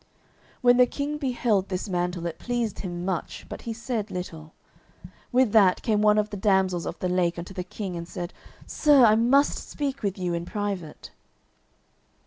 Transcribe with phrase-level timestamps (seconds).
[0.61, 4.51] When the King beheld this mantle it pleased him much, but he said little.
[5.31, 8.33] With that came one of the Damsels of the Lake unto the King and said,
[8.65, 11.11] "Sir, I must speak with you in private."